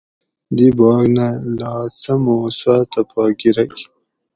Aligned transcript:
دی 0.55 0.67
باگ 0.77 1.05
نہ 1.15 1.27
لا 1.59 1.73
سمو 1.99 2.37
سواۤتہ 2.57 3.01
پا 3.09 3.23
گرگ 3.39 3.73